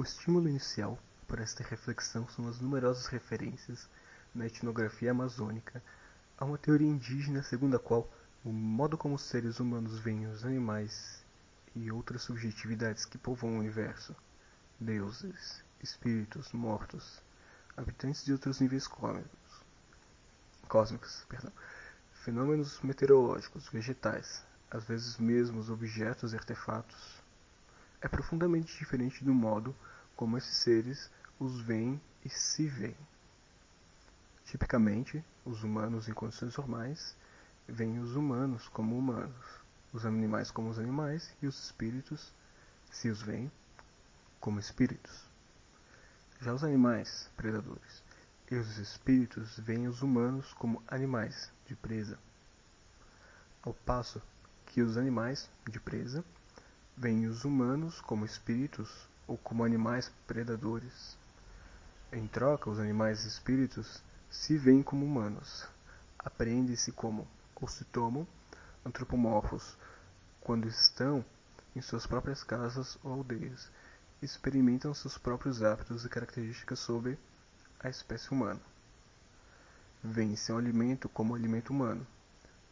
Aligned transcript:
O 0.00 0.02
estímulo 0.02 0.48
inicial 0.48 0.98
para 1.28 1.42
esta 1.42 1.62
reflexão 1.62 2.26
são 2.26 2.48
as 2.48 2.58
numerosas 2.58 3.04
referências 3.04 3.86
na 4.34 4.46
etnografia 4.46 5.10
amazônica 5.10 5.82
a 6.38 6.46
uma 6.46 6.56
teoria 6.56 6.88
indígena 6.88 7.42
segundo 7.42 7.76
a 7.76 7.78
qual 7.78 8.10
o 8.42 8.50
modo 8.50 8.96
como 8.96 9.16
os 9.16 9.20
seres 9.20 9.60
humanos 9.60 9.98
veem 9.98 10.26
os 10.26 10.42
animais 10.42 11.22
e 11.76 11.92
outras 11.92 12.22
subjetividades 12.22 13.04
que 13.04 13.18
povoam 13.18 13.56
o 13.56 13.58
universo, 13.58 14.16
deuses, 14.80 15.62
espíritos, 15.82 16.50
mortos, 16.52 17.22
habitantes 17.76 18.24
de 18.24 18.32
outros 18.32 18.58
níveis 18.58 18.86
cósmicos, 18.86 19.62
cósmicos 20.66 21.26
perdão, 21.28 21.52
fenômenos 22.24 22.80
meteorológicos, 22.80 23.68
vegetais, 23.68 24.46
às 24.70 24.82
vezes 24.84 25.18
mesmo 25.18 25.60
os 25.60 25.68
objetos 25.68 26.32
e 26.32 26.36
artefatos, 26.36 27.19
é 28.00 28.08
profundamente 28.08 28.76
diferente 28.78 29.24
do 29.24 29.34
modo 29.34 29.74
como 30.16 30.36
esses 30.36 30.56
seres 30.56 31.10
os 31.38 31.60
veem 31.60 32.00
e 32.24 32.28
se 32.28 32.66
veem. 32.66 32.96
Tipicamente, 34.44 35.24
os 35.44 35.62
humanos 35.62 36.08
em 36.08 36.12
condições 36.12 36.56
normais 36.56 37.16
veem 37.68 37.98
os 37.98 38.16
humanos 38.16 38.68
como 38.68 38.98
humanos, 38.98 39.46
os 39.92 40.04
animais 40.04 40.50
como 40.50 40.70
os 40.70 40.78
animais 40.78 41.34
e 41.40 41.46
os 41.46 41.66
espíritos, 41.66 42.32
se 42.90 43.08
os 43.08 43.22
veem, 43.22 43.50
como 44.40 44.58
espíritos. 44.58 45.24
Já 46.40 46.52
os 46.52 46.64
animais 46.64 47.30
predadores 47.36 48.02
e 48.50 48.56
os 48.56 48.78
espíritos 48.78 49.58
veem 49.58 49.86
os 49.86 50.02
humanos 50.02 50.52
como 50.54 50.82
animais 50.88 51.52
de 51.66 51.76
presa, 51.76 52.18
ao 53.62 53.72
passo 53.72 54.20
que 54.66 54.82
os 54.82 54.96
animais 54.96 55.48
de 55.68 55.78
presa 55.78 56.24
veem 56.96 57.26
os 57.26 57.44
humanos 57.44 58.00
como 58.00 58.24
espíritos 58.24 59.08
ou 59.26 59.38
como 59.38 59.64
animais 59.64 60.10
predadores. 60.26 61.16
Em 62.12 62.26
troca, 62.26 62.68
os 62.68 62.78
animais 62.78 63.24
espíritos 63.24 64.02
se 64.30 64.56
veem 64.56 64.82
como 64.82 65.04
humanos, 65.04 65.66
apreendem-se 66.18 66.92
como, 66.92 67.26
ou 67.54 67.68
se 67.68 67.84
tomam, 67.84 68.26
antropomorfos, 68.84 69.76
quando 70.40 70.66
estão 70.68 71.24
em 71.74 71.80
suas 71.80 72.06
próprias 72.06 72.42
casas 72.42 72.98
ou 73.02 73.12
aldeias, 73.12 73.70
experimentam 74.22 74.92
seus 74.92 75.16
próprios 75.16 75.62
hábitos 75.62 76.04
e 76.04 76.08
características 76.08 76.78
sobre 76.78 77.18
a 77.78 77.88
espécie 77.88 78.30
humana. 78.30 78.60
Veem 80.02 80.36
seu 80.36 80.58
alimento 80.58 81.08
como 81.08 81.34
alimento 81.34 81.70
humano. 81.70 82.06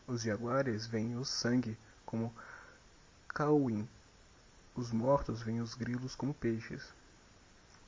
Os 0.06 0.22
jaguares 0.22 0.86
veem 0.86 1.16
o 1.16 1.24
sangue 1.24 1.76
como 2.04 2.32
cauim. 3.28 3.88
Os 4.78 4.92
mortos 4.92 5.42
veem 5.42 5.60
os 5.60 5.74
grilos 5.74 6.14
como 6.14 6.32
peixes. 6.32 6.94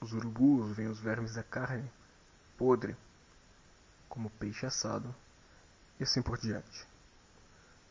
Os 0.01 0.13
urubus 0.13 0.75
veem 0.75 0.89
os 0.89 0.99
vermes 0.99 1.35
da 1.35 1.43
carne 1.45 1.89
podre 2.59 2.97
como 4.09 4.29
peixe 4.29 4.67
assado 4.67 5.15
e 6.01 6.03
assim 6.03 6.21
por 6.21 6.37
diante. 6.37 6.85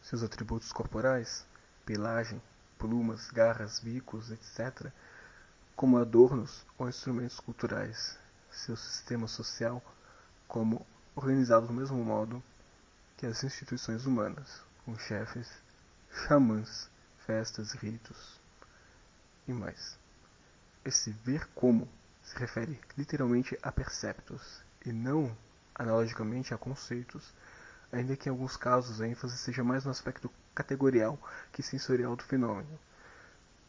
Seus 0.02 0.22
atributos 0.22 0.74
corporais, 0.74 1.46
pelagem, 1.86 2.42
plumas, 2.78 3.32
garras, 3.32 3.80
bicos, 3.80 4.32
etc., 4.32 4.92
como 5.78 5.98
adornos 5.98 6.66
ou 6.78 6.90
instrumentos 6.90 7.40
culturais, 7.40 8.20
seu 8.52 8.76
sistema 8.76 9.30
social 9.30 9.82
como 10.46 10.86
organizado 11.16 11.68
do 11.68 11.74
mesmo 11.74 12.04
modo 12.04 12.44
que 13.16 13.26
as 13.26 13.46
instituições 13.46 14.06
humanas, 14.06 14.62
com 14.84 15.00
chefes, 15.00 15.50
xamãs, 16.12 16.90
festas, 17.26 17.72
ritos 17.72 18.39
e 19.50 19.54
mais. 19.54 19.98
Esse 20.86 21.12
ver 21.12 21.48
como 21.56 21.88
se 22.24 22.38
refere 22.38 22.80
literalmente 22.98 23.58
a 23.62 23.72
perceptos 23.72 24.62
e 24.86 24.92
não 24.92 25.36
analogicamente 25.74 26.54
a 26.54 26.58
conceitos, 26.58 27.34
ainda 27.92 28.16
que 28.16 28.30
em 28.30 28.32
alguns 28.32 28.56
casos 28.56 29.02
a 29.02 29.08
ênfase 29.08 29.38
seja 29.38 29.64
mais 29.64 29.86
no 29.86 29.92
aspecto 29.92 30.30
categorial 30.54 31.20
que 31.52 31.64
sensorial 31.64 32.16
do 32.16 32.24
fenômeno. 32.24 32.80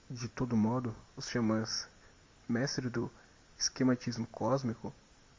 De 0.08 0.28
todo 0.28 0.56
modo, 0.56 0.94
os 1.16 1.28
xamãs, 1.28 1.88
mestres 2.48 2.90
do 2.90 3.10
esquematismo 3.56 4.26
cósmico, 4.26 4.92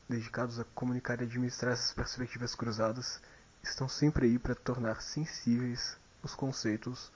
dedicados 0.10 0.60
a 0.60 0.64
comunicar 0.64 1.20
e 1.20 1.24
administrar 1.26 1.74
essas 1.74 1.94
perspectivas 1.94 2.56
cruzadas, 2.56 3.22
estão 3.62 3.88
sempre 3.88 4.26
aí 4.26 4.40
para 4.40 4.56
tornar 4.56 5.02
sensíveis 5.02 5.98
os 6.24 6.34
conceitos 6.34 7.12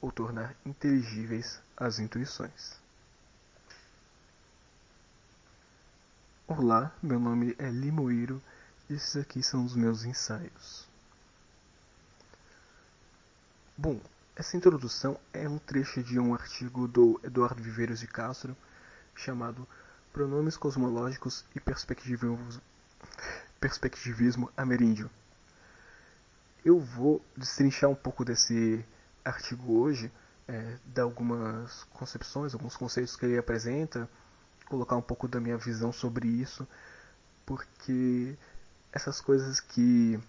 ou 0.00 0.12
tornar 0.12 0.54
inteligíveis 0.64 1.60
as 1.76 1.98
intuições. 1.98 2.78
Olá, 6.46 6.94
meu 7.02 7.20
nome 7.20 7.54
é 7.58 7.68
Limoeiro 7.68 8.40
e 8.88 8.94
esses 8.94 9.16
aqui 9.16 9.42
são 9.42 9.64
os 9.64 9.74
meus 9.74 10.04
ensaios. 10.04 10.86
Bom, 13.76 14.00
essa 14.34 14.56
introdução 14.56 15.20
é 15.32 15.48
um 15.48 15.58
trecho 15.58 16.02
de 16.02 16.18
um 16.18 16.32
artigo 16.32 16.88
do 16.88 17.20
Eduardo 17.22 17.62
Viveiros 17.62 18.00
de 18.00 18.06
Castro 18.06 18.56
chamado 19.14 19.68
Pronomes 20.12 20.56
Cosmológicos 20.56 21.44
e 21.54 21.60
Perspectivismo, 21.60 24.50
Ameríndio. 24.56 25.10
Eu 26.64 26.80
vou 26.80 27.22
destrinchar 27.36 27.90
um 27.90 27.94
pouco 27.94 28.24
desse 28.24 28.82
artigo 29.28 29.80
hoje, 29.80 30.10
é, 30.46 30.76
dar 30.86 31.02
algumas 31.02 31.84
concepções, 31.92 32.54
alguns 32.54 32.76
conceitos 32.76 33.16
que 33.16 33.26
ele 33.26 33.38
apresenta 33.38 34.08
colocar 34.66 34.96
um 34.96 35.02
pouco 35.02 35.26
da 35.26 35.40
minha 35.40 35.56
visão 35.56 35.92
sobre 35.92 36.28
isso, 36.28 36.66
porque 37.46 38.36
essas 38.92 39.20
coisas 39.20 39.60
que, 39.60 40.20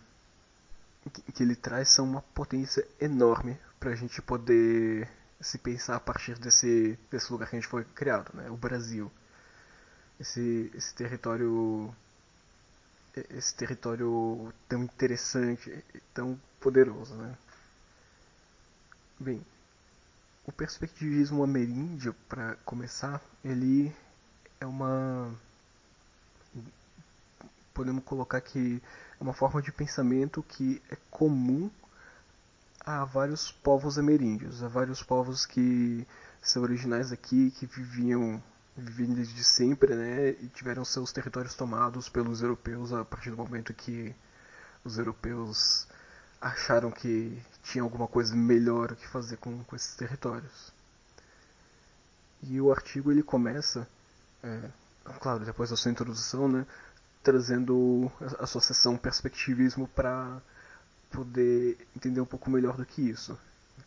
que 1.34 1.44
ele 1.44 1.56
traz 1.56 1.90
são 1.90 2.06
uma 2.06 2.22
potência 2.22 2.88
enorme 3.00 3.60
para 3.80 3.92
a 3.92 3.96
gente 3.96 4.22
poder 4.22 5.10
se 5.42 5.58
pensar 5.58 5.96
a 5.96 6.00
partir 6.00 6.38
desse, 6.38 6.98
desse 7.12 7.32
lugar 7.32 7.50
que 7.50 7.56
a 7.56 7.60
gente 7.60 7.70
foi 7.70 7.84
criado, 7.84 8.32
né? 8.34 8.50
o 8.50 8.58
Brasil. 8.58 9.12
Esse, 10.20 10.72
esse 10.76 10.94
território 10.94 11.94
esse 13.32 13.56
território 13.56 14.54
tão 14.68 14.84
interessante 14.84 15.70
e 15.94 16.00
tão 16.14 16.40
poderoso, 16.60 17.16
né? 17.16 17.36
Bem, 19.22 19.46
o 20.48 20.52
perspectivismo 20.54 21.44
ameríndio, 21.44 22.16
para 22.30 22.56
começar, 22.64 23.22
ele 23.44 23.94
é 24.62 24.66
uma 24.66 25.30
podemos 27.74 28.02
colocar 28.06 28.40
que 28.40 28.82
é 29.20 29.24
uma 29.24 29.34
forma 29.34 29.62
de 29.62 29.74
pensamento 29.74 30.42
que 30.42 30.82
é 30.90 30.96
comum 31.12 31.70
a 32.86 33.04
vários 33.04 33.52
povos 33.52 34.00
ameríndios, 34.00 34.64
a 34.64 34.70
vários 34.70 35.04
povos 35.04 35.46
que 35.46 36.08
são 36.42 36.64
originais 36.64 37.12
aqui, 37.12 37.52
que 37.52 37.66
viviam 37.66 38.42
viviam 38.78 39.14
desde 39.14 39.44
sempre, 39.44 39.94
né, 39.96 40.30
e 40.30 40.48
tiveram 40.48 40.86
seus 40.86 41.12
territórios 41.12 41.56
tomados 41.56 42.08
pelos 42.08 42.42
europeus 42.42 42.94
a 42.94 43.04
partir 43.04 43.32
do 43.32 43.38
momento 43.38 43.74
que 43.74 44.16
os 44.86 44.98
europeus 44.98 45.90
acharam 46.42 46.92
que 46.92 47.42
tinha 47.64 47.84
alguma 47.84 48.08
coisa 48.08 48.36
melhor 48.36 48.96
que 48.96 49.08
fazer 49.08 49.38
com, 49.38 49.64
com 49.64 49.76
esses 49.76 49.96
territórios. 49.96 50.72
E 52.44 52.60
o 52.62 52.72
artigo 52.72 53.12
ele 53.12 53.22
começa 53.22 53.88
é, 54.44 54.70
claro, 55.20 55.46
depois 55.46 55.70
da 55.70 55.76
sua 55.76 55.92
introdução, 55.92 56.48
né, 56.48 56.66
trazendo 57.24 58.12
a 58.40 58.46
sua 58.46 58.62
sessão 58.62 58.98
perspectivismo 58.98 59.88
para 59.88 60.42
poder 61.12 61.78
entender 61.96 62.22
um 62.22 62.26
pouco 62.26 62.50
melhor 62.50 62.78
do 62.78 62.86
que 62.86 63.02
isso. 63.02 63.38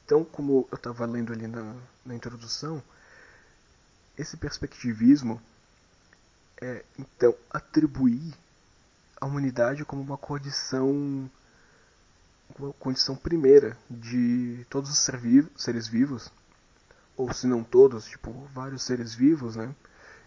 Então, 0.04 0.24
como 0.24 0.66
eu 0.70 0.76
estava 0.76 1.06
lendo 1.06 1.32
ali 1.32 1.46
na, 1.46 1.74
na 2.04 2.14
introdução, 2.14 2.82
esse 4.18 4.36
perspectivismo 4.36 5.40
é 6.60 6.84
então 6.98 7.34
atribuir 7.50 8.34
a 9.20 9.26
humanidade 9.26 9.84
como 9.84 10.02
uma 10.02 10.18
condição 10.18 11.30
uma 12.58 12.72
condição 12.74 13.16
primeira 13.16 13.76
de 13.90 14.66
todos 14.68 14.90
os 14.90 14.98
seres 14.98 15.88
vivos, 15.88 16.30
ou 17.16 17.32
se 17.32 17.46
não 17.46 17.62
todos, 17.62 18.06
tipo 18.06 18.32
vários 18.54 18.82
seres 18.82 19.14
vivos, 19.14 19.56
né? 19.56 19.74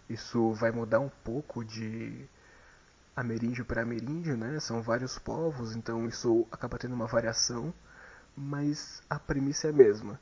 Isso 0.08 0.52
vai 0.52 0.70
mudar 0.70 1.00
um 1.00 1.10
pouco 1.24 1.64
de 1.64 2.28
ameríndio 3.14 3.64
para 3.64 3.82
ameríndio, 3.82 4.36
né? 4.36 4.60
São 4.60 4.82
vários 4.82 5.18
povos, 5.18 5.74
então 5.74 6.06
isso 6.06 6.46
acaba 6.52 6.78
tendo 6.78 6.94
uma 6.94 7.06
variação, 7.06 7.72
mas 8.36 9.02
a 9.08 9.18
premissa 9.18 9.68
é 9.68 9.70
a 9.70 9.72
mesma. 9.72 10.20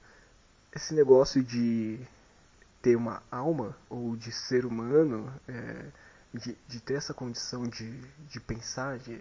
Esse 0.74 0.94
negócio 0.94 1.42
de 1.42 2.00
ter 2.80 2.96
uma 2.96 3.22
alma 3.30 3.76
ou 3.88 4.16
de 4.16 4.30
ser 4.30 4.64
humano, 4.64 5.32
é, 5.48 5.86
de, 6.32 6.56
de, 6.68 6.80
ter 6.80 6.94
essa 6.94 7.14
condição 7.14 7.66
de, 7.66 7.98
de 8.28 8.40
pensar, 8.40 8.98
de, 8.98 9.20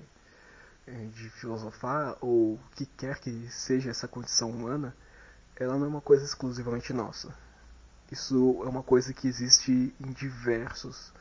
de 0.85 1.29
filosofar, 1.29 2.17
ou 2.21 2.55
o 2.55 2.59
que 2.75 2.85
quer 2.85 3.19
que 3.19 3.47
seja 3.49 3.89
essa 3.89 4.07
condição 4.07 4.49
humana, 4.49 4.95
ela 5.55 5.77
não 5.77 5.85
é 5.85 5.89
uma 5.89 6.01
coisa 6.01 6.25
exclusivamente 6.25 6.91
nossa. 6.91 7.33
Isso 8.11 8.61
é 8.63 8.69
uma 8.69 8.83
coisa 8.83 9.13
que 9.13 9.27
existe 9.27 9.71
em 9.99 10.11
diversos 10.11 11.13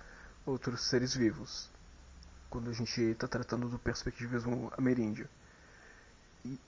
outros 0.44 0.82
seres 0.82 1.14
vivos, 1.14 1.70
quando 2.50 2.70
a 2.70 2.72
gente 2.72 3.00
está 3.00 3.28
tratando 3.28 3.68
do 3.68 3.78
perspectivismo 3.78 4.72
ameríndio. 4.76 5.28
E 6.44 6.58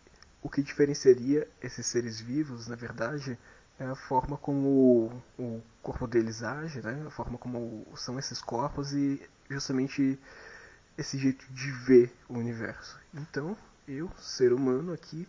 o 0.40 0.48
que 0.48 0.62
diferenciaria 0.62 1.48
esses 1.60 1.86
seres 1.86 2.20
vivos, 2.20 2.68
na 2.68 2.76
verdade, 2.76 3.36
é 3.78 3.84
a 3.84 3.96
forma 3.96 4.36
como 4.36 5.10
o 5.38 5.60
corpo 5.82 6.06
deles 6.06 6.42
age, 6.42 6.80
né? 6.80 7.04
a 7.06 7.10
forma 7.10 7.36
como 7.36 7.84
são 7.96 8.18
esses 8.18 8.40
corpos 8.40 8.92
e 8.92 9.20
justamente 9.50 10.18
esse 10.96 11.18
jeito 11.18 11.44
de 11.52 11.70
ver 11.70 12.14
o 12.28 12.34
universo. 12.34 12.98
Então, 13.12 13.56
eu, 13.86 14.10
ser 14.18 14.52
humano 14.52 14.92
aqui, 14.92 15.28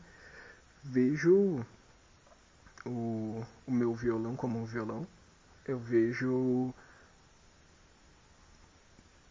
vejo 0.83 1.65
o, 2.85 3.43
o 3.65 3.71
meu 3.71 3.93
violão 3.93 4.35
como 4.35 4.59
um 4.59 4.65
violão. 4.65 5.07
Eu 5.65 5.79
vejo 5.79 6.73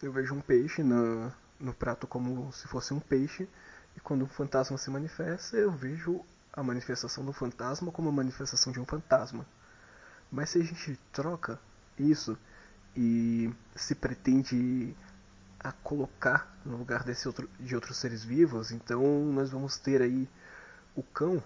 eu 0.02 0.12
vejo 0.12 0.34
um 0.34 0.40
peixe 0.40 0.82
na, 0.82 1.32
no 1.58 1.72
prato 1.72 2.06
como 2.06 2.52
se 2.52 2.68
fosse 2.68 2.92
um 2.92 3.00
peixe. 3.00 3.48
E 3.96 4.00
quando 4.00 4.22
o 4.22 4.26
fantasma 4.26 4.76
se 4.76 4.90
manifesta, 4.90 5.56
eu 5.56 5.70
vejo 5.70 6.20
a 6.52 6.62
manifestação 6.62 7.24
do 7.24 7.32
fantasma 7.32 7.90
como 7.90 8.08
a 8.08 8.12
manifestação 8.12 8.72
de 8.72 8.80
um 8.80 8.84
fantasma. 8.84 9.46
Mas 10.30 10.50
se 10.50 10.58
a 10.58 10.64
gente 10.64 10.98
troca 11.12 11.58
isso 11.98 12.36
e 12.96 13.52
se 13.74 13.94
pretende 13.94 14.94
a 15.64 15.72
colocar 15.72 16.56
no 16.64 16.76
lugar 16.76 17.02
desse 17.02 17.26
outro, 17.26 17.50
de 17.58 17.74
outros 17.74 17.96
seres 17.96 18.22
vivos, 18.22 18.70
então 18.70 19.02
nós 19.32 19.50
vamos 19.50 19.78
ter 19.78 20.00
aí 20.00 20.28
o 20.94 21.02
cão 21.02 21.42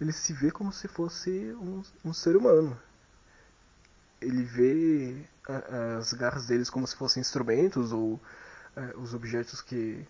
ele 0.00 0.12
se 0.12 0.32
vê 0.32 0.50
como 0.50 0.72
se 0.72 0.86
fosse 0.86 1.30
um, 1.60 1.82
um 2.04 2.12
ser 2.12 2.36
humano. 2.36 2.78
Ele 4.20 4.44
vê 4.44 5.24
a, 5.48 5.98
as 5.98 6.12
garras 6.12 6.46
deles 6.46 6.70
como 6.70 6.86
se 6.86 6.96
fossem 6.96 7.20
instrumentos 7.20 7.92
ou 7.92 8.20
é, 8.76 8.96
os 8.96 9.14
objetos 9.14 9.60
que, 9.60 10.06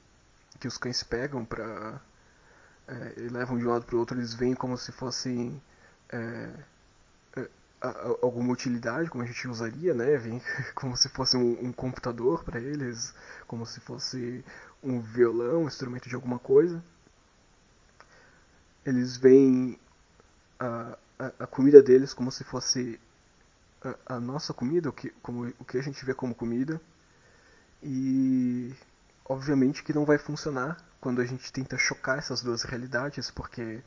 que 0.60 0.69
os 0.69 0.76
cães 0.76 1.02
pegam 1.02 1.44
para 1.44 2.00
é, 2.87 3.14
levam 3.31 3.58
de 3.58 3.66
um 3.66 3.70
lado 3.70 3.84
para 3.84 3.96
o 3.96 3.99
outro, 3.99 4.16
eles 4.19 4.34
veem 4.34 4.55
como 4.55 4.76
se 4.76 4.93
fossem 4.93 5.60
é, 6.10 6.50
alguma 7.80 8.52
utilidade, 8.52 9.10
como 9.10 9.22
a 9.22 9.26
gente 9.26 9.46
usaria, 9.48 9.94
né? 9.94 10.06
Como 10.75 10.96
se 10.96 11.08
fosse 11.08 11.36
um, 11.36 11.66
um 11.66 11.72
computador 11.72 12.44
para 12.44 12.60
eles, 12.60 13.14
como 13.46 13.64
se 13.64 13.80
fosse 13.80 14.44
um 14.82 15.00
violão, 15.00 15.64
um 15.64 15.66
instrumento 15.66 16.08
de 16.08 16.14
alguma 16.14 16.38
coisa 16.38 16.82
eles 18.88 19.16
veem 19.16 19.78
a, 20.58 20.96
a, 21.19 21.26
a 21.40 21.46
comida 21.46 21.82
deles 21.82 22.14
como 22.14 22.32
se 22.32 22.42
fosse 22.42 22.98
a, 23.82 24.14
a, 24.14 24.20
nossa 24.20 24.54
comida, 24.54 24.88
o 24.88 24.92
que, 24.92 25.10
como, 25.22 25.52
o 25.58 25.64
que 25.64 25.76
a 25.76 25.82
gente 25.82 26.04
vê 26.04 26.14
como 26.14 26.34
comida. 26.34 26.81
E 27.82 28.74
obviamente 29.24 29.82
que 29.82 29.92
não 29.92 30.04
vai 30.04 30.19
funcionar 30.19 30.82
quando 31.00 31.20
a 31.20 31.26
gente 31.26 31.52
tenta 31.52 31.76
chocar 31.76 32.19
essas 32.19 32.42
duas 32.42 32.62
realidades, 32.62 33.31
porque 33.31 33.82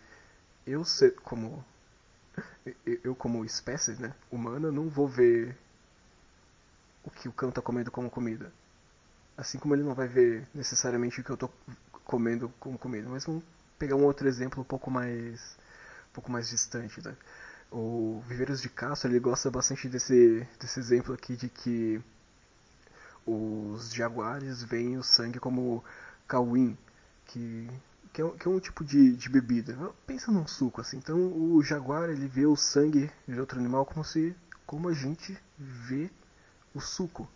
eu 0.65 0.83
como 1.23 1.65
eu 3.03 3.15
como 3.15 3.43
espécie 3.45 3.93
né, 3.93 4.13
humana 4.31 4.71
não 4.71 4.89
vou 4.89 5.07
ver 5.07 5.57
o 7.03 7.09
que 7.09 7.27
o 7.27 7.31
cão 7.31 7.49
está 7.49 7.61
comendo 7.61 7.91
como 7.91 8.09
comida. 8.09 8.51
Assim 9.37 9.57
como 9.57 9.73
ele 9.73 9.83
não 9.83 9.93
vai 9.93 10.07
ver 10.07 10.47
necessariamente 10.53 11.21
o 11.21 11.23
que 11.23 11.29
eu 11.29 11.35
estou 11.35 11.51
comendo 12.03 12.49
como 12.59 12.77
comida. 12.77 13.09
Mas 13.09 13.25
vamos 13.25 13.43
pegar 13.79 13.95
um 13.95 14.03
outro 14.03 14.27
exemplo 14.27 14.61
um 14.61 14.65
pouco 14.65 14.91
mais 14.91 15.57
um 16.09 16.13
pouco 16.13 16.31
mais 16.31 16.49
distante, 16.49 17.01
né? 17.03 17.15
O 17.71 18.21
Viveiros 18.27 18.61
de 18.61 18.69
Castro 18.69 19.09
ele 19.09 19.19
gosta 19.19 19.49
bastante 19.49 19.87
desse, 19.87 20.45
desse 20.59 20.79
exemplo 20.79 21.13
aqui 21.13 21.37
de 21.37 21.47
que 21.47 22.01
os 23.25 23.93
jaguares 23.93 24.61
veem 24.61 24.97
o 24.97 25.03
sangue 25.03 25.39
como 25.39 25.83
cauim, 26.27 26.77
que, 27.27 27.69
que, 28.13 28.21
é, 28.21 28.29
que 28.31 28.47
é 28.47 28.51
um 28.51 28.59
tipo 28.59 28.83
de, 28.83 29.15
de 29.15 29.29
bebida. 29.29 29.77
Pensa 30.05 30.31
num 30.31 30.47
suco 30.47 30.81
assim. 30.81 30.97
Então 30.97 31.17
o 31.17 31.61
jaguar 31.63 32.09
ele 32.09 32.27
vê 32.27 32.45
o 32.45 32.55
sangue 32.55 33.11
de 33.27 33.39
outro 33.39 33.59
animal 33.59 33.85
como 33.85 34.03
se 34.03 34.35
como 34.65 34.87
a 34.87 34.93
gente 34.93 35.37
vê 35.57 36.09
o 36.73 36.79
suco, 36.79 37.29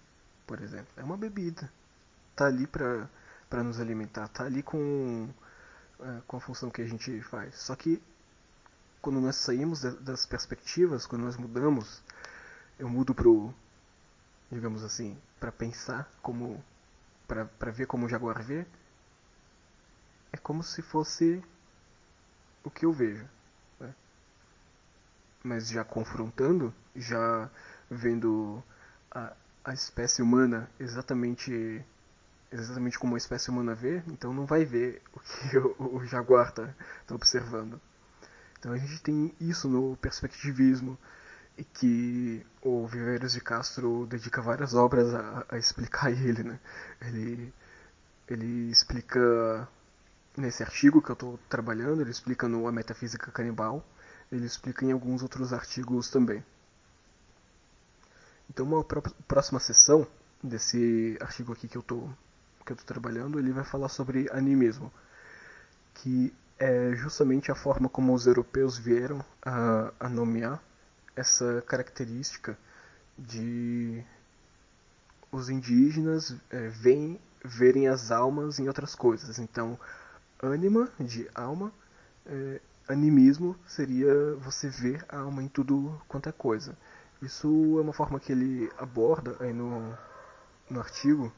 por 0.48 0.62
exemplo. 0.62 0.88
É 0.98 1.04
uma 1.04 1.18
bebida. 1.18 1.72
Tá 2.36 2.46
ali 2.46 2.68
para 2.68 3.10
para 3.50 3.64
nos 3.64 3.80
alimentar, 3.80 4.28
tá 4.30 4.44
ali 4.44 4.64
com 4.64 5.30
é, 6.00 6.22
com 6.28 6.38
a 6.38 6.40
função 6.40 6.70
que 6.70 6.82
a 6.82 6.88
gente 6.88 7.22
faz. 7.22 7.56
Só 7.56 7.76
que 7.76 8.02
quando 9.02 9.22
nós 9.22 9.36
saímos 9.36 9.82
das 9.82 10.26
perspectivas, 10.26 11.06
quando 11.06 11.22
nós 11.24 11.38
mudamos, 11.38 12.02
eu 12.80 12.90
mudo 12.90 13.14
pro, 13.14 13.54
digamos 14.52 14.84
assim, 14.84 15.16
para 15.40 15.52
pensar 15.52 16.10
como, 16.22 16.64
para 17.28 17.72
ver 17.72 17.86
como 17.86 18.08
o 18.08 18.10
Jaguar 18.10 18.42
vê, 18.44 18.66
é 20.36 20.38
como 20.38 20.62
se 20.62 20.82
fosse 20.82 21.42
o 22.64 22.70
que 22.70 22.86
eu 22.86 22.92
vejo. 22.92 23.26
Né? 23.80 23.96
Mas 25.42 25.70
já 25.70 25.84
confrontando, 25.84 26.74
já 26.94 27.50
vendo 27.90 28.62
a, 29.10 29.34
a 29.64 29.74
espécie 29.74 30.22
humana 30.22 30.70
exatamente 30.78 31.84
exatamente 32.52 33.00
como 33.00 33.16
a 33.16 33.18
espécie 33.18 33.50
humana 33.50 33.74
vê, 33.74 34.04
então 34.08 34.34
não 34.34 34.46
vai 34.46 34.64
ver 34.64 35.02
o 35.14 35.20
que 35.20 35.58
o, 35.80 35.96
o 35.96 36.06
jaguar 36.06 36.50
está 36.50 36.74
tá 37.08 37.16
observando. 37.16 37.80
Então 38.60 38.74
a 38.74 38.78
gente 38.78 39.02
tem 39.02 39.34
isso 39.40 39.70
no 39.70 39.96
perspectivismo, 39.98 40.98
e 41.58 41.64
que 41.64 42.46
o 42.62 42.86
Viveiros 42.86 43.32
de 43.32 43.40
Castro 43.40 44.06
dedica 44.08 44.42
várias 44.42 44.74
obras 44.74 45.14
a, 45.14 45.46
a 45.50 45.58
explicar 45.58 46.12
ele. 46.14 46.44
Né? 46.44 46.60
Ele, 47.02 47.54
ele 48.28 48.70
explica 48.70 49.68
nesse 50.38 50.64
artigo 50.64 51.02
que 51.02 51.10
eu 51.10 51.14
estou 51.14 51.40
trabalhando, 51.50 52.02
ele 52.02 52.12
explica 52.12 52.48
no 52.48 52.68
A 52.68 52.72
Metafísica 52.72 53.32
Canibal, 53.32 53.86
ele 54.32 54.46
explica 54.46 54.86
em 54.86 54.92
alguns 54.92 55.22
outros 55.22 55.54
artigos 55.54 56.10
também. 56.10 56.44
Então, 58.50 58.66
uma 58.66 58.84
próxima 58.84 59.60
sessão 59.60 60.08
desse 60.44 61.18
artigo 61.20 61.54
aqui 61.54 61.68
que 61.68 61.78
eu 61.78 61.82
estou 61.82 62.14
que 62.66 62.72
eu 62.72 62.76
estou 62.76 62.88
trabalhando, 62.88 63.38
ele 63.38 63.52
vai 63.52 63.64
falar 63.64 63.90
sobre 63.90 64.28
animismo, 64.32 64.92
que 65.94 66.34
é 66.58 66.96
justamente 66.96 67.52
a 67.52 67.56
forma 67.56 67.88
como 67.88 68.12
os 68.12 68.26
europeus 68.26 68.76
vieram 68.76 69.24
a, 69.44 69.92
a 70.00 70.10
nomear 70.10 70.60
essa 71.16 71.62
característica 71.68 72.58
de 73.18 74.04
os 75.32 75.50
indígenas 75.50 76.36
é, 76.50 76.70
verem 77.44 77.88
as 77.88 78.12
almas 78.12 78.58
em 78.58 78.68
outras 78.68 78.96
coisas. 78.96 79.38
Então, 79.38 79.78
ânima, 80.42 80.90
de 81.00 81.30
alma, 81.34 81.72
é, 82.26 82.62
animismo 82.88 83.56
seria 83.68 84.36
você 84.36 84.70
ver 84.70 85.04
a 85.10 85.20
alma 85.20 85.44
em 85.44 85.48
tudo 85.48 86.02
quanto 86.08 86.30
é 86.30 86.32
coisa. 86.32 86.78
Isso 87.22 87.48
é 87.80 87.82
uma 87.82 87.94
forma 87.94 88.20
que 88.20 88.32
ele 88.32 88.72
aborda 88.78 89.36
aí 89.40 89.54
no, 89.54 89.98
no 90.70 90.80
artigo 90.80 91.32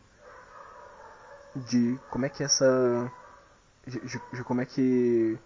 de 1.55 1.99
como 2.09 2.25
é 2.25 2.29
que 2.29 2.43
essa 2.43 3.11
de, 3.85 3.99
de, 3.99 4.43
como 4.43 4.61
é 4.61 4.65
que 4.65 5.39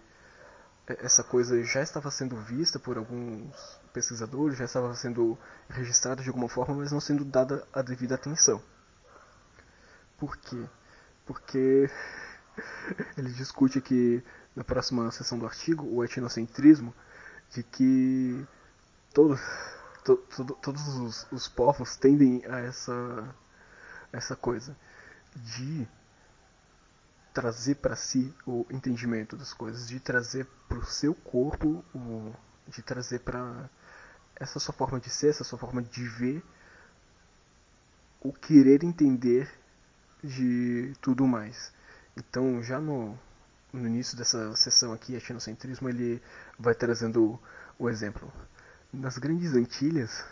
essa 0.86 1.22
coisa 1.22 1.62
já 1.62 1.80
estava 1.80 2.10
sendo 2.10 2.36
vista 2.36 2.78
por 2.78 2.98
alguns 2.98 3.80
pesquisadores, 3.92 4.58
já 4.58 4.64
estava 4.64 4.94
sendo 4.94 5.38
registrada 5.68 6.22
de 6.22 6.28
alguma 6.28 6.48
forma, 6.48 6.74
mas 6.74 6.90
não 6.90 7.00
sendo 7.00 7.24
dada 7.24 7.66
a 7.72 7.82
devida 7.82 8.16
atenção. 8.16 8.60
Por 10.18 10.36
quê? 10.36 10.64
Porque 11.24 11.88
ele 13.16 13.30
discute 13.32 13.78
aqui 13.78 14.22
na 14.54 14.64
próxima 14.64 15.10
sessão 15.10 15.38
do 15.38 15.46
artigo 15.46 15.86
o 15.86 16.04
etnocentrismo 16.04 16.94
de 17.50 17.62
que 17.62 18.46
todo, 19.12 19.38
to, 20.04 20.16
to, 20.16 20.44
todos 20.62 20.86
os, 20.88 21.26
os 21.30 21.48
povos 21.48 21.96
tendem 21.96 22.44
a 22.46 22.60
essa, 22.60 23.34
essa 24.12 24.36
coisa 24.36 24.76
de 25.36 25.86
trazer 27.32 27.76
para 27.76 27.96
si 27.96 28.34
o 28.46 28.66
entendimento 28.70 29.36
das 29.36 29.54
coisas, 29.54 29.88
de 29.88 29.98
trazer 29.98 30.46
para 30.68 30.78
o 30.78 30.84
seu 30.84 31.14
corpo, 31.14 31.82
o, 31.94 32.32
de 32.68 32.82
trazer 32.82 33.20
para 33.20 33.70
essa 34.36 34.58
sua 34.58 34.74
forma 34.74 35.00
de 35.00 35.08
ser, 35.08 35.28
essa 35.28 35.44
sua 35.44 35.58
forma 35.58 35.82
de 35.82 36.06
ver, 36.06 36.42
o 38.20 38.32
querer 38.32 38.84
entender 38.84 39.50
de 40.22 40.92
tudo 41.00 41.26
mais. 41.26 41.72
Então, 42.16 42.62
já 42.62 42.78
no, 42.78 43.18
no 43.72 43.86
início 43.86 44.16
dessa 44.16 44.54
sessão 44.54 44.92
aqui, 44.92 45.14
etnocentrismo, 45.14 45.88
ele 45.88 46.22
vai 46.58 46.74
trazendo 46.74 47.40
o 47.78 47.88
exemplo. 47.88 48.30
Nas 48.92 49.16
Grandes 49.16 49.54
Antilhas, 49.54 50.22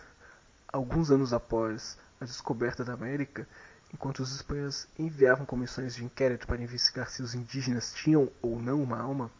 alguns 0.70 1.10
anos 1.10 1.32
após 1.32 1.96
a 2.20 2.26
descoberta 2.26 2.84
da 2.84 2.92
América, 2.92 3.48
enquanto 3.94 4.20
os 4.20 4.34
espanhóis 4.34 4.86
enviavam 4.98 5.46
comissões 5.46 5.94
de 5.94 6.04
inquérito 6.04 6.46
para 6.46 6.62
investigar 6.62 7.08
se 7.08 7.22
os 7.22 7.34
indígenas 7.34 7.94
tinham 7.94 8.30
ou 8.42 8.60
não 8.60 8.82
uma 8.82 8.98
alma, 9.00 9.30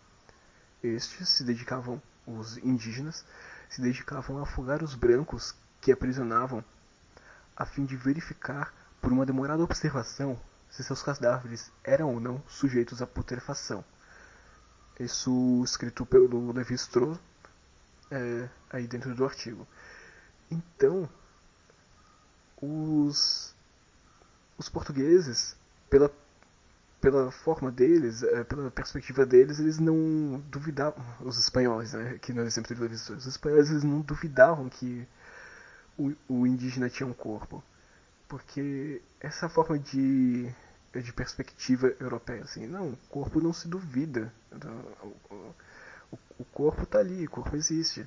estes 0.82 1.28
se 1.28 1.44
dedicavam, 1.44 2.00
os 2.26 2.56
indígenas, 2.58 3.22
se 3.68 3.82
dedicavam 3.82 4.38
a 4.38 4.42
afogar 4.42 4.82
os 4.82 4.94
brancos 4.94 5.54
que 5.78 5.92
aprisionavam, 5.92 6.64
a 7.54 7.66
fim 7.66 7.84
de 7.84 7.96
verificar, 7.96 8.72
por 9.00 9.12
uma 9.12 9.26
demorada 9.26 9.62
observação, 9.62 10.40
se 10.70 10.84
seus 10.84 11.02
cadáveres 11.02 11.70
eram 11.82 12.14
ou 12.14 12.20
não 12.20 12.42
sujeitos 12.48 13.02
à 13.02 13.06
putrefação. 13.06 13.84
Isso 14.98 15.62
escrito 15.64 16.04
pelo 16.06 16.52
Levi 16.52 16.74
Strauss 16.74 17.18
é, 18.10 18.48
aí 18.70 18.86
dentro 18.86 19.14
do 19.14 19.24
artigo. 19.24 19.66
Então, 20.50 21.08
os, 22.60 23.54
os 24.58 24.68
portugueses, 24.68 25.56
pela, 25.88 26.10
pela 27.00 27.30
forma 27.30 27.70
deles, 27.70 28.22
é, 28.22 28.44
pela 28.44 28.70
perspectiva 28.70 29.24
deles, 29.24 29.58
eles 29.58 29.78
não 29.78 30.42
duvidavam, 30.50 31.02
os 31.20 31.38
espanhóis, 31.38 31.92
né, 31.92 32.18
que 32.20 32.32
no 32.32 32.42
exemplo 32.42 32.74
do 32.74 32.82
Levi 32.82 32.96
Strauss, 32.96 33.26
os 33.26 33.32
espanhóis 33.34 33.70
eles 33.70 33.84
não 33.84 34.00
duvidavam 34.00 34.68
que 34.68 35.08
o, 35.96 36.12
o 36.28 36.46
indígena 36.46 36.90
tinha 36.90 37.06
um 37.06 37.14
corpo. 37.14 37.62
Porque 38.30 39.02
essa 39.20 39.48
forma 39.48 39.76
de 39.76 40.48
de 40.92 41.12
perspectiva 41.12 41.94
europeia, 42.00 42.42
assim, 42.42 42.66
não, 42.66 42.90
o 42.90 42.96
corpo 43.08 43.40
não 43.40 43.52
se 43.52 43.68
duvida, 43.68 44.32
o, 46.10 46.16
o 46.38 46.44
corpo 46.46 46.82
está 46.82 46.98
ali, 46.98 47.26
o 47.26 47.30
corpo 47.30 47.54
existe. 47.56 48.06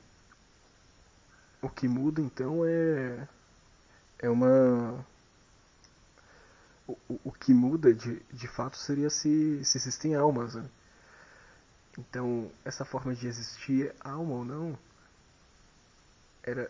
O 1.62 1.70
que 1.70 1.88
muda 1.88 2.22
então 2.22 2.66
é 2.66 3.28
é 4.20 4.30
uma 4.30 5.06
o, 6.88 6.98
o 7.24 7.32
que 7.32 7.54
muda 7.54 7.94
de, 7.94 8.20
de 8.32 8.48
fato 8.48 8.78
seria 8.78 9.10
se, 9.10 9.64
se 9.66 9.78
existem 9.78 10.16
almas. 10.16 10.56
Né? 10.56 10.66
Então, 11.98 12.50
essa 12.66 12.86
forma 12.86 13.14
de 13.14 13.28
existir 13.28 13.94
alma 14.02 14.34
ou 14.34 14.46
não 14.46 14.78
era 16.44 16.70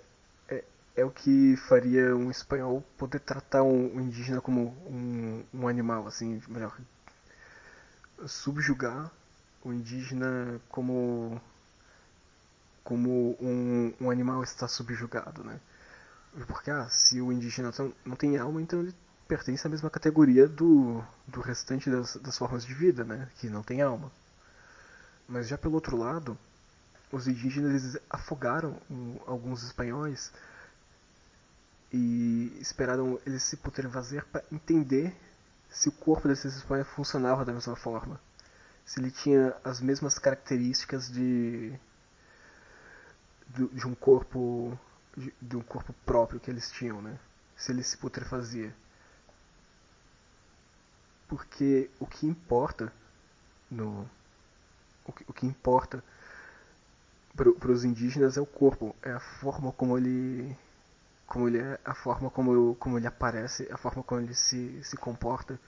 é 0.95 1.03
o 1.03 1.12
que 1.12 1.55
faria 1.67 2.15
um 2.15 2.29
espanhol 2.29 2.83
poder 2.97 3.19
tratar 3.19 3.63
um, 3.63 3.95
um 3.95 4.01
indígena 4.01 4.41
como 4.41 4.75
um, 4.88 5.43
um, 5.53 5.67
animal, 5.67 6.07
assim, 6.07 6.41
melhor, 6.47 6.77
subjugar 8.27 9.12
o 9.63 9.73
indígena 9.73 10.59
como 10.69 11.41
como 12.83 13.38
um, 13.39 13.93
um 14.00 14.09
animal 14.09 14.43
está 14.43 14.67
subjugado, 14.67 15.43
né? 15.43 15.59
Porque 16.47 16.69
ah, 16.69 16.89
se 16.89 17.21
o 17.21 17.31
indígena 17.31 17.71
não 18.05 18.15
tem 18.15 18.38
alma, 18.38 18.62
então 18.62 18.81
ele 18.81 18.93
pertence 19.25 19.65
à 19.65 19.69
mesma 19.69 19.89
categoria 19.89 20.47
do, 20.50 21.01
do 21.25 21.39
restante 21.39 21.89
das, 21.89 22.17
das 22.17 22.38
formas 22.38 22.65
de 22.65 22.73
vida, 22.73 23.05
né? 23.05 23.29
Que 23.38 23.50
não 23.50 23.63
tem 23.63 23.81
alma. 23.81 24.12
Mas 25.27 25.47
já 25.47 25.57
pelo 25.57 25.75
outro 25.75 25.95
lado, 25.95 26.38
os 27.09 27.27
indígenas 27.27 27.97
afogaram 28.09 28.77
alguns 29.25 29.63
espanhóis 29.63 30.33
e 31.93 32.57
esperaram 32.59 33.19
eles 33.23 33.43
se 33.43 33.55
poderem 33.55 33.91
fazer 33.91 34.25
para 34.25 34.43
entender 34.51 35.15
se 35.69 35.89
o 35.89 35.91
corpo 35.91 36.27
desses 36.27 36.55
espanhóis 36.55 36.88
funcionava 36.88 37.45
da 37.45 37.53
mesma 37.53 37.75
forma. 37.75 38.19
Se 38.83 39.00
ele 39.00 39.12
tinha 39.12 39.55
as 39.63 39.79
mesmas 39.79 40.17
características 40.17 41.09
de, 41.12 41.71
de, 43.50 43.67
de 43.67 43.88
um 43.88 43.93
corpo 43.93 44.77
de, 45.15 45.33
de, 45.39 45.55
um 45.55 45.62
corpo 45.62 45.93
próprio 46.05 46.39
que 46.39 46.50
eles 46.50 46.71
tinham, 46.71 47.01
né? 47.01 47.17
Se 47.55 47.71
ele 47.71 47.83
se 47.83 47.95
putrefazia. 47.97 48.75
Porque 51.27 51.89
o 52.00 52.07
que 52.07 52.25
importa 52.25 52.91
no 53.69 54.09
o 55.05 55.13
o 55.27 55.33
que 55.33 55.45
importa 55.45 56.03
para 57.35 57.71
os 57.71 57.83
indígenas 57.83 58.38
é 58.38 58.41
o 58.41 58.45
corpo, 58.45 58.95
é 59.01 59.12
a 59.12 59.19
forma 59.19 59.71
como 59.71 59.97
ele 59.97 60.55
como 61.25 61.48
ele 61.48 61.60
é, 61.60 61.80
a 61.84 61.94
forma 61.94 62.30
como, 62.30 62.75
como 62.75 62.98
ele 62.98 63.08
aparece, 63.08 63.68
a 63.72 63.77
forma 63.77 64.03
como 64.03 64.22
ele 64.22 64.36
se, 64.36 64.84
se 64.84 64.98
comporta. 64.98 65.60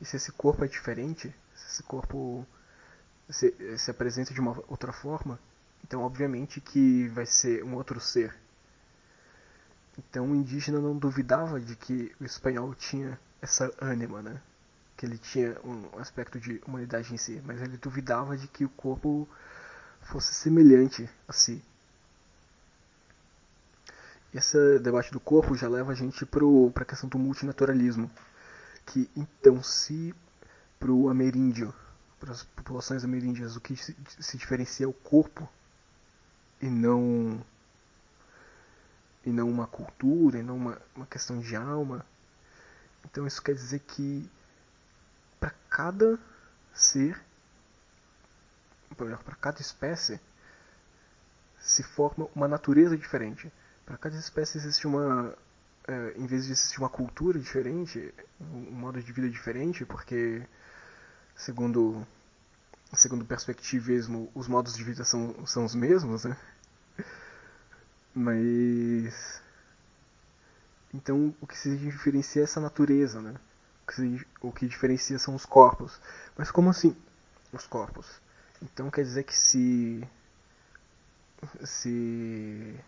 E 0.00 0.04
se 0.04 0.16
esse 0.16 0.32
corpo 0.32 0.64
é 0.64 0.68
diferente, 0.68 1.34
se 1.54 1.66
esse 1.66 1.82
corpo 1.82 2.46
se, 3.28 3.78
se 3.78 3.90
apresenta 3.90 4.34
de 4.34 4.40
uma 4.40 4.56
outra 4.68 4.92
forma, 4.92 5.38
então 5.84 6.02
obviamente 6.02 6.60
que 6.60 7.08
vai 7.08 7.26
ser 7.26 7.64
um 7.64 7.74
outro 7.74 8.00
ser. 8.00 8.34
Então 9.98 10.30
o 10.30 10.34
indígena 10.34 10.80
não 10.80 10.96
duvidava 10.96 11.60
de 11.60 11.76
que 11.76 12.14
o 12.20 12.24
espanhol 12.24 12.74
tinha 12.74 13.18
essa 13.40 13.72
ânima, 13.80 14.22
né? 14.22 14.40
Que 14.96 15.06
ele 15.06 15.18
tinha 15.18 15.58
um 15.64 15.98
aspecto 15.98 16.38
de 16.38 16.60
humanidade 16.66 17.12
em 17.12 17.16
si, 17.16 17.42
mas 17.44 17.60
ele 17.60 17.76
duvidava 17.76 18.36
de 18.36 18.46
que 18.48 18.64
o 18.64 18.68
corpo 18.68 19.28
fosse 20.02 20.34
semelhante 20.34 21.08
a 21.28 21.32
si. 21.32 21.62
Esse 24.32 24.78
debate 24.78 25.10
do 25.10 25.18
corpo 25.18 25.56
já 25.56 25.68
leva 25.68 25.92
a 25.92 25.94
gente 25.94 26.24
para 26.24 26.44
a 26.82 26.84
questão 26.84 27.08
do 27.08 27.18
multinaturalismo. 27.18 28.10
Que 28.86 29.10
então, 29.16 29.62
se 29.62 30.14
para 30.78 30.92
o 30.92 31.08
ameríndio, 31.08 31.74
para 32.18 32.32
as 32.32 32.42
populações 32.42 33.04
ameríndias, 33.04 33.56
o 33.56 33.60
que 33.60 33.76
se, 33.76 33.96
se 34.18 34.36
diferencia 34.36 34.86
é 34.86 34.88
o 34.88 34.92
corpo 34.92 35.48
e 36.60 36.66
não 36.66 37.44
e 39.24 39.30
não 39.30 39.50
uma 39.50 39.66
cultura, 39.66 40.38
e 40.38 40.42
não 40.42 40.56
uma, 40.56 40.80
uma 40.94 41.06
questão 41.06 41.38
de 41.40 41.54
alma. 41.54 42.04
Então 43.04 43.26
isso 43.26 43.42
quer 43.42 43.54
dizer 43.54 43.80
que 43.80 44.30
para 45.38 45.50
cada 45.68 46.18
ser, 46.72 47.20
para 48.96 49.36
cada 49.36 49.60
espécie, 49.60 50.20
se 51.58 51.82
forma 51.82 52.28
uma 52.34 52.48
natureza 52.48 52.96
diferente. 52.96 53.52
Para 53.90 53.98
cada 53.98 54.16
espécie 54.16 54.56
existe 54.56 54.86
uma. 54.86 55.36
É, 55.88 56.12
em 56.16 56.24
vez 56.24 56.46
de 56.46 56.52
existir 56.52 56.78
uma 56.78 56.88
cultura 56.88 57.36
diferente, 57.40 58.14
um 58.40 58.70
modo 58.70 59.02
de 59.02 59.12
vida 59.12 59.28
diferente, 59.28 59.84
porque, 59.84 60.46
segundo, 61.34 62.06
segundo 62.92 63.22
o 63.22 63.26
perspectivismo, 63.26 64.30
os 64.32 64.46
modos 64.46 64.76
de 64.76 64.84
vida 64.84 65.02
são, 65.02 65.44
são 65.44 65.64
os 65.64 65.74
mesmos, 65.74 66.24
né? 66.24 66.36
Mas. 68.14 69.42
Então, 70.94 71.34
o 71.40 71.46
que 71.46 71.58
se 71.58 71.76
diferencia 71.76 72.42
é 72.42 72.44
essa 72.44 72.60
natureza, 72.60 73.20
né? 73.20 73.34
O 73.82 73.86
que, 73.88 73.94
se, 73.94 74.26
o 74.40 74.52
que 74.52 74.68
diferencia 74.68 75.18
são 75.18 75.34
os 75.34 75.44
corpos. 75.44 76.00
Mas 76.38 76.52
como 76.52 76.70
assim, 76.70 76.96
os 77.52 77.66
corpos? 77.66 78.06
Então 78.62 78.88
quer 78.88 79.02
dizer 79.02 79.24
que 79.24 79.36
se. 79.36 80.08
Se 81.64 82.78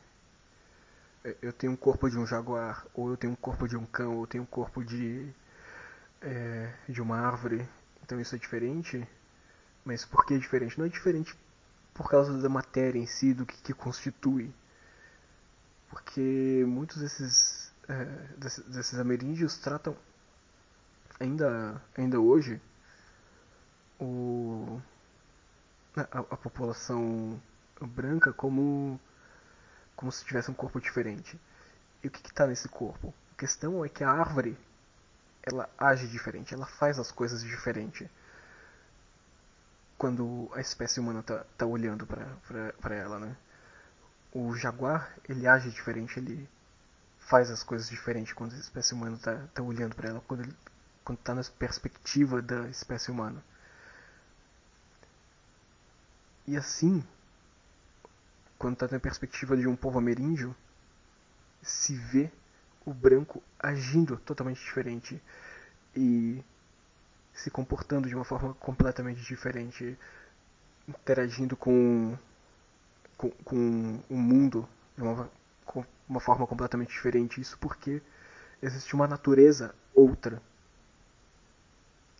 eu 1.41 1.53
tenho 1.53 1.73
um 1.73 1.77
corpo 1.77 2.11
de 2.11 2.19
um 2.19 2.27
jaguar, 2.27 2.87
ou 2.95 3.11
eu 3.11 3.17
tenho 3.17 3.33
um 3.33 3.37
corpo 3.37 3.69
de 3.69 3.77
um 3.77 3.87
cão, 3.87 4.17
ou 4.17 4.23
eu 4.23 4.27
tenho 4.27 4.43
um 4.43 4.47
corpo 4.47 4.85
de, 4.85 5.33
é, 6.21 6.73
de 6.89 7.01
uma 7.01 7.19
árvore, 7.19 7.69
então 8.03 8.21
isso 8.21 8.35
é 8.35 8.39
diferente. 8.39 9.07
Mas 9.85 10.05
por 10.05 10.25
que 10.25 10.35
é 10.35 10.39
diferente? 10.39 10.79
Não 10.79 10.87
é 10.87 10.89
diferente 10.89 11.37
por 11.95 12.09
causa 12.09 12.41
da 12.41 12.49
matéria 12.49 12.99
em 12.99 13.07
si, 13.07 13.35
do 13.35 13.45
que, 13.45 13.57
que 13.63 13.75
constitui. 13.75 14.53
Porque 15.91 16.65
muitos 16.67 16.99
desses, 16.99 17.73
é, 17.89 18.05
desses, 18.37 18.65
desses 18.65 18.99
ameríndios 18.99 19.59
tratam, 19.59 19.97
ainda, 21.21 21.83
ainda 21.97 22.21
hoje, 22.21 22.61
o, 24.01 24.81
a, 25.97 26.19
a 26.19 26.37
população 26.37 27.41
branca 27.81 28.33
como 28.33 29.01
como 29.97 30.11
se 30.11 30.25
tivesse 30.25 30.51
um 30.51 30.55
corpo 30.55 30.81
diferente. 30.81 31.39
E 32.03 32.09
o 32.09 32.11
que 32.11 32.27
está 32.27 32.47
nesse 32.47 32.69
corpo? 32.69 33.15
A 33.33 33.39
questão 33.39 33.85
é 33.85 33.89
que 33.89 34.03
a 34.03 34.11
árvore 34.11 34.57
ela 35.43 35.69
age 35.77 36.07
diferente, 36.07 36.55
ela 36.55 36.67
faz 36.67 36.99
as 36.99 37.11
coisas 37.11 37.43
diferente 37.43 38.09
quando 39.99 40.51
a 40.55 40.61
espécie 40.61 40.99
humana 41.01 41.21
está 41.21 41.45
tá 41.57 41.67
olhando 41.67 42.07
para 42.07 42.95
ela, 42.95 43.19
né? 43.21 43.37
O 44.33 44.55
jaguar 44.57 45.15
ele 45.29 45.47
age 45.47 45.71
diferente, 45.71 46.19
ele 46.19 46.49
faz 47.21 47.51
as 47.51 47.63
coisas 47.63 47.89
diferente 47.89 48.35
quando 48.35 48.55
a 48.55 48.59
espécie 48.59 48.95
humana 48.95 49.17
está 49.17 49.37
tá 49.55 49.63
olhando 49.63 49.95
para 49.95 50.09
ela, 50.09 50.21
quando 50.27 50.43
ele 50.43 50.57
quando 51.05 51.19
está 51.19 51.35
na 51.35 51.43
perspectiva 51.59 52.41
da 52.41 52.69
espécie 52.69 53.11
humana. 53.11 53.43
E 56.47 56.57
assim, 56.57 57.05
quando 58.63 58.75
está 58.75 58.87
na 58.87 59.01
perspectiva 59.01 59.57
de 59.57 59.67
um 59.67 59.75
povo 59.75 59.99
ameríndio, 59.99 60.55
se 61.61 61.97
vê 61.97 62.31
o 62.87 62.95
branco 62.95 63.43
agindo 63.59 64.17
totalmente 64.19 64.61
diferente 64.61 65.21
e 65.97 66.41
se 67.35 67.51
comportando 67.51 68.09
de 68.09 68.15
uma 68.15 68.25
forma 68.25 68.55
completamente 68.55 69.21
diferente, 69.21 69.99
interagindo 70.87 71.57
com, 71.57 72.17
com, 73.17 73.31
com 73.31 74.01
o 74.09 74.17
mundo 74.17 74.69
de 74.97 75.03
uma, 75.03 75.29
uma 76.09 76.21
forma 76.21 76.47
completamente 76.47 76.91
diferente. 76.91 77.41
Isso 77.41 77.59
porque 77.59 78.01
existe 78.63 78.95
uma 78.95 79.09
natureza 79.09 79.75
outra 79.93 80.41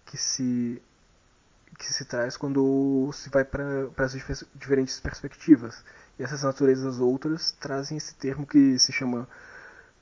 que 0.05 0.17
se 0.17 0.83
que 1.79 1.93
se 1.93 2.05
traz 2.05 2.37
quando 2.37 3.11
se 3.13 3.31
vai 3.31 3.45
para 3.45 3.89
as 3.99 4.13
diferentes 4.55 5.01
perspectivas. 5.01 5.85
E 6.19 6.23
essas 6.23 6.43
naturezas 6.43 6.99
outras 6.99 7.53
trazem 7.53 7.97
esse 7.97 8.15
termo 8.15 8.47
que 8.47 8.79
se 8.79 8.93
chama 8.93 9.29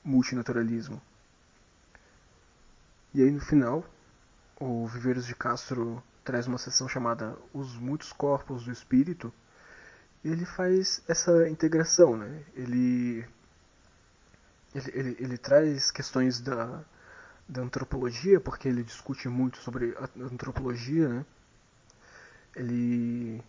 multinaturalismo. 0.03 1.01
E 3.13 3.21
aí 3.21 3.31
no 3.31 3.41
final, 3.41 3.85
o 4.59 4.87
Viveiros 4.87 5.25
de 5.25 5.35
Castro 5.35 6.01
traz 6.23 6.47
uma 6.47 6.57
sessão 6.57 6.87
chamada 6.87 7.37
Os 7.53 7.75
Muitos 7.75 8.13
Corpos 8.13 8.65
do 8.65 8.71
Espírito. 8.71 9.33
Ele 10.23 10.45
faz 10.45 11.01
essa 11.07 11.49
integração, 11.49 12.15
né? 12.15 12.43
Ele, 12.53 13.25
ele, 14.73 14.91
ele, 14.93 15.17
ele 15.19 15.37
traz 15.37 15.89
questões 15.89 16.39
da, 16.39 16.83
da 17.49 17.61
antropologia, 17.61 18.39
porque 18.39 18.67
ele 18.67 18.83
discute 18.83 19.27
muito 19.27 19.57
sobre 19.57 19.95
a 19.97 20.07
antropologia, 20.23 21.09
né? 21.09 21.25
Ele, 22.55 23.41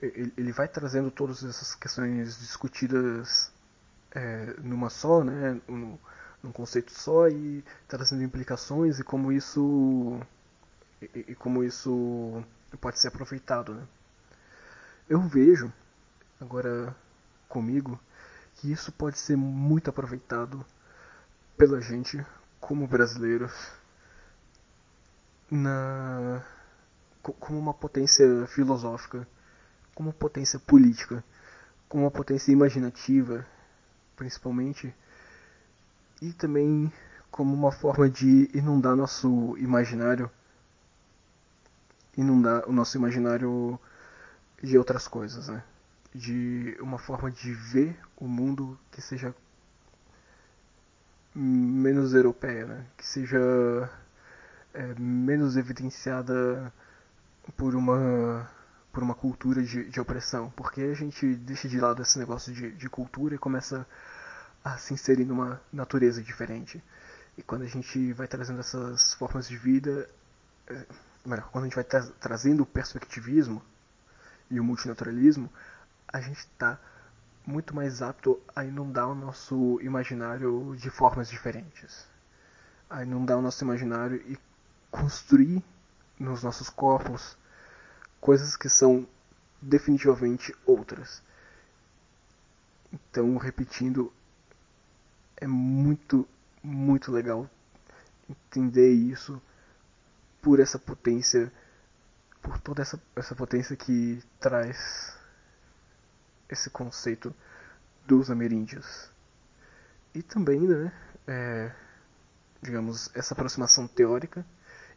ele 0.00 0.52
vai 0.52 0.66
trazendo 0.68 1.10
todas 1.10 1.44
essas 1.44 1.74
questões 1.74 2.38
discutidas 2.38 3.52
é, 4.12 4.54
numa 4.60 4.90
só, 4.90 5.22
né? 5.22 5.60
Num, 5.68 5.98
num 6.42 6.52
conceito 6.52 6.92
só 6.92 7.28
e 7.28 7.62
trazendo 7.86 8.22
implicações 8.22 8.98
e 8.98 9.04
como 9.04 9.30
isso 9.30 10.18
e, 11.02 11.26
e 11.28 11.34
como 11.34 11.62
isso 11.62 12.42
pode 12.80 12.98
ser 12.98 13.08
aproveitado, 13.08 13.74
né? 13.74 13.86
Eu 15.08 15.20
vejo 15.20 15.72
agora 16.40 16.94
comigo 17.48 18.00
que 18.54 18.70
isso 18.70 18.92
pode 18.92 19.18
ser 19.18 19.36
muito 19.36 19.90
aproveitado 19.90 20.64
pela 21.56 21.80
gente 21.80 22.24
como 22.60 22.86
brasileiros 22.86 23.52
na 25.50 26.42
como 27.22 27.58
uma 27.58 27.74
potência 27.74 28.46
filosófica, 28.46 29.26
como 29.94 30.12
potência 30.12 30.58
política, 30.58 31.22
como 31.88 32.04
uma 32.04 32.10
potência 32.10 32.52
imaginativa, 32.52 33.46
principalmente, 34.16 34.94
e 36.22 36.32
também 36.32 36.92
como 37.30 37.54
uma 37.54 37.72
forma 37.72 38.08
de 38.08 38.50
inundar 38.54 38.96
nosso 38.96 39.56
imaginário, 39.58 40.30
inundar 42.16 42.68
o 42.68 42.72
nosso 42.72 42.96
imaginário 42.96 43.78
de 44.62 44.76
outras 44.76 45.08
coisas, 45.08 45.48
né? 45.48 45.62
De 46.14 46.76
uma 46.80 46.98
forma 46.98 47.30
de 47.30 47.52
ver 47.52 47.98
o 48.16 48.26
mundo 48.26 48.78
que 48.90 49.00
seja 49.00 49.34
menos 51.34 52.12
europeia, 52.12 52.66
né? 52.66 52.86
que 52.96 53.06
seja 53.06 53.38
é, 54.74 54.94
menos 54.98 55.56
evidenciada 55.56 56.72
por 57.56 57.74
uma 57.74 58.48
por 58.92 59.02
uma 59.04 59.14
cultura 59.14 59.62
de, 59.62 59.88
de, 59.88 60.00
opressão, 60.00 60.50
porque 60.50 60.80
a 60.82 60.94
gente 60.94 61.34
deixa 61.36 61.68
de 61.68 61.78
lado 61.78 62.02
esse 62.02 62.18
negócio 62.18 62.52
de, 62.52 62.72
de 62.72 62.88
cultura 62.88 63.36
e 63.36 63.38
começa 63.38 63.86
a 64.64 64.76
se 64.78 64.92
inserir 64.92 65.24
numa 65.24 65.60
natureza 65.72 66.20
diferente. 66.20 66.82
E 67.38 67.42
quando 67.42 67.62
a 67.62 67.68
gente 67.68 68.12
vai 68.12 68.26
trazendo 68.26 68.58
essas 68.58 69.14
formas 69.14 69.48
de 69.48 69.56
vida, 69.56 70.08
é, 70.66 70.84
quando 71.52 71.64
a 71.64 71.66
gente 71.68 71.74
vai 71.76 71.84
tra 71.84 72.02
trazendo 72.20 72.64
o 72.64 72.66
perspectivismo 72.66 73.62
e 74.50 74.58
o 74.58 74.64
multinaturalismo, 74.64 75.48
a 76.08 76.20
gente 76.20 76.38
está 76.38 76.78
muito 77.46 77.74
mais 77.74 78.02
apto 78.02 78.40
a 78.54 78.64
inundar 78.64 79.08
o 79.08 79.14
nosso 79.14 79.78
imaginário 79.82 80.74
de 80.76 80.90
formas 80.90 81.28
diferentes. 81.28 82.06
A 82.88 83.04
inundar 83.04 83.38
o 83.38 83.42
nosso 83.42 83.62
imaginário 83.62 84.16
e 84.26 84.36
construir 84.90 85.62
nos 86.20 86.42
nossos 86.42 86.68
corpos 86.68 87.36
coisas 88.20 88.56
que 88.56 88.68
são 88.68 89.08
definitivamente 89.60 90.54
outras. 90.66 91.22
Então, 92.92 93.36
repetindo, 93.38 94.12
é 95.36 95.46
muito, 95.46 96.28
muito 96.62 97.10
legal 97.10 97.48
entender 98.28 98.92
isso 98.92 99.40
por 100.42 100.60
essa 100.60 100.78
potência, 100.78 101.50
por 102.42 102.58
toda 102.60 102.82
essa, 102.82 103.00
essa 103.16 103.34
potência 103.34 103.74
que 103.74 104.22
traz 104.38 105.16
esse 106.48 106.68
conceito 106.68 107.34
dos 108.06 108.30
ameríndios. 108.30 109.10
E 110.14 110.22
também, 110.22 110.60
né, 110.60 110.92
é, 111.26 111.72
digamos, 112.60 113.10
essa 113.14 113.34
aproximação 113.34 113.86
teórica, 113.86 114.44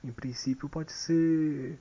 em 0.04 0.12
princípio, 0.12 0.68
pode 0.70 0.92
ser 0.92 1.80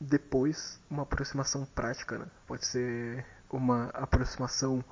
depois 0.00 0.80
uma 0.90 1.02
aproximação 1.02 1.64
prática, 1.64 2.18
né? 2.18 2.26
pode 2.46 2.66
ser 2.66 3.24
uma 3.50 3.86
aproximação 3.90 4.84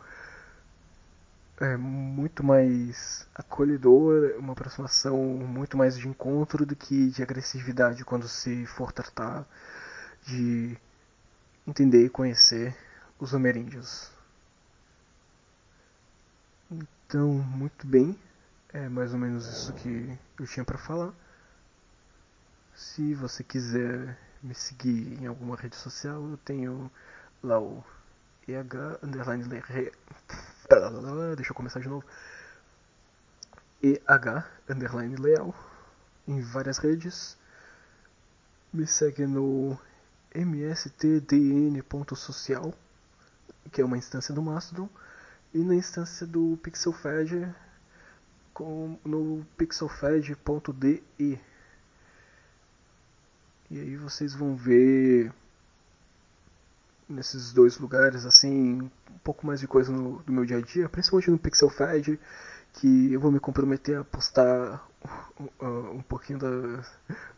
é, 1.61 1.77
muito 1.77 2.45
mais 2.45 3.27
acolhedora, 3.35 4.39
uma 4.39 4.53
aproximação 4.53 5.17
muito 5.19 5.77
mais 5.77 5.99
de 5.99 6.09
encontro 6.09 6.65
do 6.65 6.75
que 6.75 7.11
de 7.11 7.23
agressividade 7.23 8.05
quando 8.05 8.27
se 8.29 8.67
for 8.67 8.93
tratar 8.93 9.47
de 10.27 10.77
entender 11.67 12.05
e 12.05 12.11
conhecer 12.11 12.75
os 13.19 13.35
ameríndios. 13.35 14.11
Então, 16.71 17.29
muito 17.29 17.87
bem, 17.87 18.19
é 18.73 18.89
mais 18.89 19.13
ou 19.13 19.19
menos 19.19 19.47
isso 19.47 19.73
que 19.73 20.19
eu 20.39 20.47
tinha 20.47 20.65
para 20.65 20.79
falar. 20.79 21.13
Se 22.81 23.13
você 23.15 23.45
quiser 23.45 24.19
me 24.43 24.55
seguir 24.55 25.21
em 25.21 25.27
alguma 25.27 25.55
rede 25.55 25.77
social, 25.77 26.31
eu 26.31 26.39
tenho 26.39 26.91
lá 27.43 27.61
o 27.61 27.85
EH 28.49 28.99
underline 29.03 29.45
deixa 31.37 31.51
eu 31.51 31.55
começar 31.55 31.79
de 31.81 31.91
novo. 31.91 32.07
EH 33.83 34.47
underline 34.67 35.15
leal 35.17 35.55
em 36.27 36.41
várias 36.41 36.79
redes. 36.79 37.37
Me 38.73 38.87
segue 38.87 39.27
no 39.27 39.79
mstdn.social 40.35 41.13
que 43.71 43.83
é 43.83 43.85
uma 43.85 43.99
instância 43.99 44.35
do 44.35 44.41
Mastodon, 44.41 44.89
e 45.53 45.59
na 45.59 45.75
instância 45.75 46.27
do 46.27 46.59
PixelFed 46.63 47.55
com, 48.55 48.99
no 49.05 49.47
pixelfed.de. 49.59 51.50
E 53.71 53.79
aí 53.79 53.97
vocês 53.97 54.35
vão 54.35 54.57
ver 54.57 55.33
nesses 57.09 57.53
dois 57.53 57.79
lugares 57.79 58.25
assim 58.25 58.83
um 58.83 59.19
pouco 59.23 59.47
mais 59.47 59.61
de 59.61 59.67
coisa 59.67 59.93
no, 59.93 60.23
do 60.23 60.33
meu 60.33 60.45
dia 60.45 60.59
a 60.59 60.61
dia, 60.61 60.89
principalmente 60.89 61.31
no 61.31 61.39
PixelFed, 61.39 62.19
que 62.73 63.13
eu 63.13 63.21
vou 63.21 63.31
me 63.31 63.41
comprometer 63.41 63.99
a 63.99 64.05
postar 64.05 64.89
uh, 65.61 65.91
um 65.93 66.03
pouquinho 66.03 66.39
da, 66.39 66.85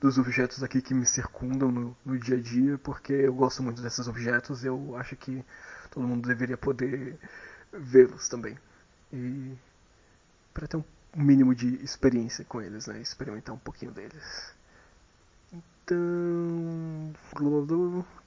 dos 0.01 0.19
objetos 0.19 0.63
aqui 0.63 0.81
que 0.81 0.95
me 0.95 1.07
circundam 1.07 1.71
no, 1.71 1.97
no 2.05 2.19
dia 2.19 2.37
a 2.37 2.41
dia, 2.41 2.79
porque 2.79 3.13
eu 3.13 3.35
gosto 3.35 3.63
muito 3.63 3.83
desses 3.83 4.07
objetos, 4.09 4.65
eu 4.65 4.97
acho 4.97 5.17
que 5.17 5.45
todo 5.91 6.07
mundo 6.07 6.27
deveria 6.29 6.57
poder 6.57 7.19
vê-los 7.73 8.29
também. 8.29 8.59
E 9.13 9.53
para 10.55 10.67
ter 10.67 10.77
um 10.77 10.85
mínimo 11.15 11.55
de 11.55 11.83
experiência 11.83 12.45
com 12.45 12.61
eles, 12.61 12.87
né? 12.87 13.01
Experimentar 13.01 13.55
um 13.55 13.59
pouquinho 13.59 13.93
deles. 13.93 14.55
Então, 15.85 17.15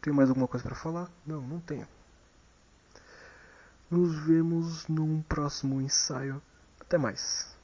tem 0.02 0.14
mais 0.14 0.30
alguma 0.30 0.48
coisa 0.48 0.66
para 0.66 0.76
falar? 0.76 1.10
Não, 1.26 1.42
não 1.42 1.60
tenho. 1.60 1.88
Nos 3.90 4.16
vemos 4.26 4.88
num 4.88 5.22
próximo 5.22 5.82
ensaio. 5.82 6.42
Até 6.80 6.98
mais. 6.98 7.55